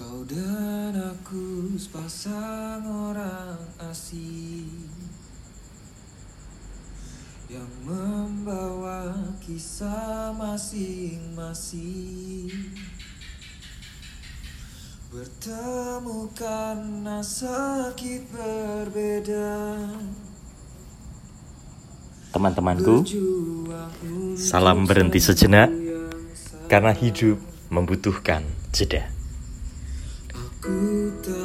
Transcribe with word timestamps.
Kau 0.00 0.24
dan 0.24 0.96
aku 0.96 1.76
sepasang 1.76 2.88
orang 2.88 3.60
asing 3.84 4.88
Yang 7.52 7.68
membawa 7.84 9.12
kisah 9.44 10.32
masing-masing. 10.32 12.48
Bertemu 15.12 16.32
karena 16.32 17.20
sakit 17.20 18.32
berbeda. 18.32 19.84
Teman-temanku, 22.32 23.04
salam 24.40 24.88
berhenti 24.88 25.20
sejenak 25.20 25.68
karena 26.72 26.96
hidup 26.96 27.36
membutuhkan 27.68 28.48
jeda. 28.72 29.19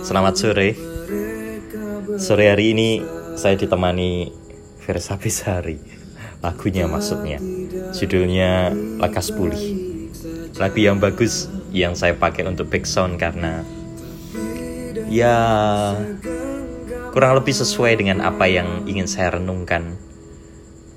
Selamat 0.03 0.35
sore. 0.35 0.75
Sore 2.19 2.51
hari 2.51 2.75
ini 2.75 2.99
saya 3.39 3.55
ditemani 3.55 4.27
Versa 4.83 5.15
Besari. 5.15 5.79
Lagunya 6.43 6.83
maksudnya. 6.83 7.39
Judulnya 7.95 8.75
Lekas 8.99 9.31
Pulih. 9.31 9.71
Lagu 10.59 10.79
yang 10.83 10.99
bagus 10.99 11.47
yang 11.71 11.95
saya 11.95 12.19
pakai 12.19 12.43
untuk 12.43 12.67
background 12.67 13.15
karena 13.15 13.63
ya 15.07 15.35
kurang 17.15 17.39
lebih 17.39 17.55
sesuai 17.55 17.95
dengan 17.95 18.19
apa 18.19 18.51
yang 18.51 18.83
ingin 18.83 19.07
saya 19.07 19.39
renungkan 19.39 19.95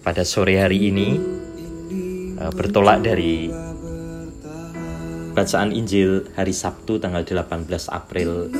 pada 0.03 0.27
sore 0.27 0.59
hari 0.59 0.91
ini 0.91 1.23
eh, 2.35 2.51
bertolak 2.51 2.99
dari 2.99 3.47
bacaan 5.39 5.71
Injil 5.71 6.27
hari 6.35 6.51
Sabtu 6.51 6.99
tanggal 6.99 7.23
18 7.23 7.71
April 7.95 8.51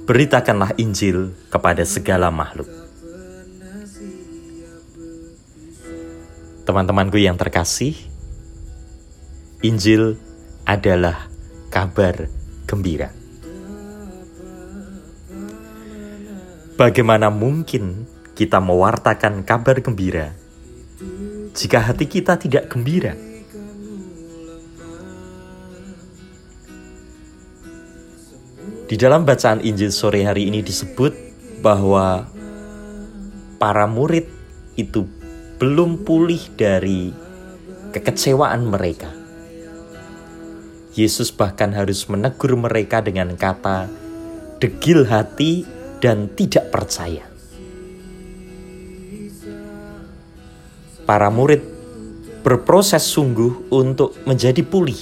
beritakanlah 0.09 0.73
Injil 0.81 1.37
kepada 1.53 1.85
segala 1.85 2.33
makhluk." 2.33 2.86
Teman-temanku 6.67 7.15
yang 7.23 7.39
terkasih, 7.39 7.95
Injil 9.63 10.19
adalah 10.67 11.31
kabar 11.71 12.27
gembira. 12.67 13.15
Bagaimana 16.75 17.31
mungkin 17.31 18.11
kita 18.35 18.59
mewartakan 18.59 19.47
kabar 19.47 19.79
gembira 19.79 20.35
jika 21.55 21.87
hati 21.87 22.11
kita 22.11 22.35
tidak 22.35 22.67
gembira? 22.67 23.15
Di 28.91 28.99
dalam 28.99 29.23
bacaan 29.23 29.63
Injil 29.63 29.95
sore 29.95 30.27
hari 30.27 30.51
ini 30.51 30.67
disebut 30.67 31.15
bahwa 31.63 32.27
para 33.63 33.87
murid 33.87 34.27
itu 34.75 35.09
belum 35.57 36.05
pulih 36.05 36.53
dari 36.53 37.09
kekecewaan 37.97 38.69
mereka. 38.69 39.09
Yesus 40.93 41.33
bahkan 41.33 41.73
harus 41.73 42.05
menegur 42.13 42.53
mereka 42.61 43.01
dengan 43.01 43.33
kata 43.41 43.89
degil 44.61 45.09
hati 45.09 45.65
dan 46.01 46.29
tidak 46.37 46.69
percaya. 46.69 47.25
Para 51.09 51.33
murid 51.33 51.65
berproses 52.45 53.09
sungguh 53.09 53.73
untuk 53.73 54.13
menjadi 54.29 54.61
pulih, 54.61 55.01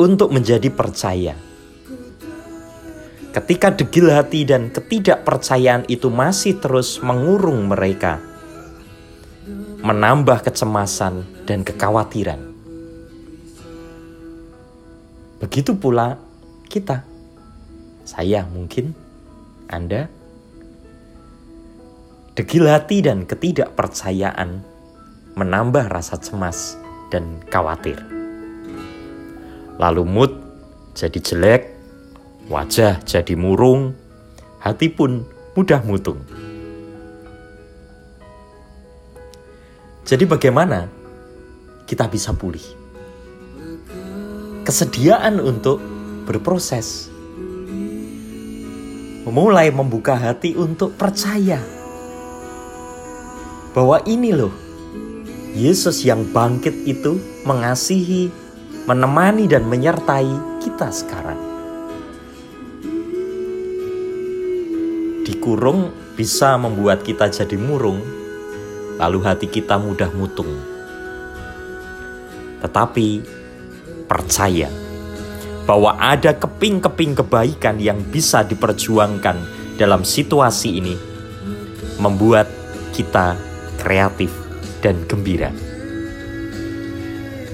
untuk 0.00 0.32
menjadi 0.32 0.72
percaya. 0.72 1.36
Ketika 3.36 3.68
degil 3.76 4.08
hati 4.08 4.48
dan 4.48 4.72
ketidakpercayaan 4.72 5.84
itu 5.92 6.08
masih 6.08 6.56
terus 6.56 6.98
mengurung 7.04 7.68
mereka, 7.68 8.37
menambah 9.78 10.42
kecemasan 10.42 11.46
dan 11.46 11.62
kekhawatiran. 11.62 12.42
Begitu 15.38 15.78
pula 15.78 16.18
kita, 16.66 17.06
saya 18.02 18.42
mungkin, 18.42 18.90
Anda, 19.70 20.10
degil 22.34 22.66
hati 22.66 23.06
dan 23.06 23.22
ketidakpercayaan 23.22 24.66
menambah 25.38 25.86
rasa 25.86 26.18
cemas 26.18 26.74
dan 27.14 27.38
khawatir. 27.46 28.02
Lalu 29.78 30.02
mood 30.02 30.32
jadi 30.98 31.22
jelek, 31.22 31.62
wajah 32.50 32.98
jadi 33.06 33.38
murung, 33.38 33.94
hati 34.58 34.90
pun 34.90 35.22
mudah 35.54 35.86
mutung. 35.86 36.18
Jadi 40.08 40.24
bagaimana 40.24 40.88
kita 41.84 42.08
bisa 42.08 42.32
pulih? 42.32 42.64
Kesediaan 44.64 45.36
untuk 45.36 45.84
berproses. 46.24 47.12
Memulai 49.28 49.68
membuka 49.68 50.16
hati 50.16 50.56
untuk 50.56 50.96
percaya. 50.96 51.60
Bahwa 53.76 54.00
ini 54.08 54.32
loh, 54.32 54.48
Yesus 55.52 56.00
yang 56.08 56.24
bangkit 56.32 56.88
itu 56.88 57.20
mengasihi, 57.44 58.32
menemani 58.88 59.44
dan 59.44 59.68
menyertai 59.68 60.32
kita 60.64 60.88
sekarang. 60.88 61.40
Dikurung 65.28 65.92
bisa 66.16 66.56
membuat 66.56 67.04
kita 67.04 67.28
jadi 67.28 67.60
murung, 67.60 68.00
lalu 68.98 69.22
hati 69.22 69.46
kita 69.46 69.78
mudah 69.78 70.10
mutung. 70.12 70.50
Tetapi 72.58 73.08
percaya 74.10 74.66
bahwa 75.68 75.94
ada 76.00 76.32
keping-keping 76.34 77.12
kebaikan 77.12 77.76
yang 77.78 78.00
bisa 78.02 78.42
diperjuangkan 78.42 79.36
dalam 79.78 80.02
situasi 80.02 80.80
ini, 80.80 80.96
membuat 82.02 82.50
kita 82.96 83.38
kreatif 83.78 84.32
dan 84.82 84.98
gembira. 85.06 85.54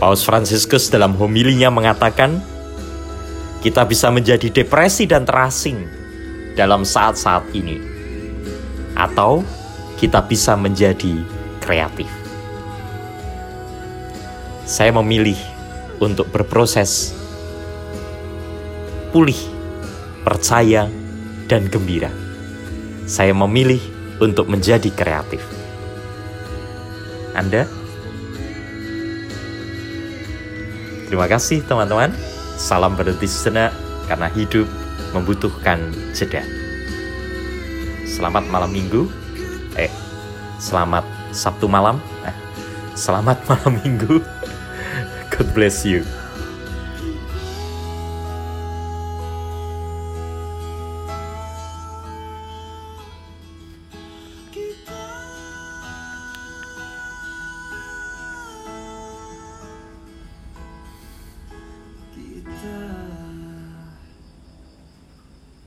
Paus 0.01 0.25
Fransiskus 0.25 0.89
dalam 0.89 1.19
homilinya 1.19 1.69
mengatakan, 1.69 2.39
kita 3.61 3.83
bisa 3.85 4.09
menjadi 4.15 4.49
depresi 4.49 5.11
dan 5.11 5.27
terasing 5.27 5.85
dalam 6.55 6.87
saat-saat 6.87 7.51
ini, 7.51 7.83
atau 8.95 9.43
kita 9.99 10.23
bisa 10.25 10.59
menjadi 10.59 11.23
kreatif. 11.63 12.09
Saya 14.65 14.93
memilih 14.97 15.37
untuk 16.01 16.29
berproses 16.33 17.13
pulih, 19.15 19.39
percaya, 20.27 20.91
dan 21.47 21.69
gembira. 21.71 22.11
Saya 23.05 23.37
memilih 23.37 23.79
untuk 24.19 24.49
menjadi 24.49 24.89
kreatif. 24.91 25.45
Anda? 27.37 27.69
Terima 31.07 31.31
kasih 31.31 31.63
teman-teman. 31.69 32.11
Salam 32.59 32.99
berhenti 32.99 33.29
sejenak 33.29 33.71
karena 34.11 34.27
hidup 34.33 34.67
membutuhkan 35.15 35.95
jeda. 36.11 36.43
Selamat 38.09 38.47
malam 38.51 38.71
minggu. 38.71 39.24
Eh, 39.75 39.91
selamat 40.63 41.03
Sabtu 41.35 41.67
malam. 41.67 41.99
Eh, 42.23 42.37
selamat 42.95 43.43
malam 43.51 43.75
minggu. 43.83 44.23
God 45.35 45.49
bless 45.51 45.83
you. 45.83 46.07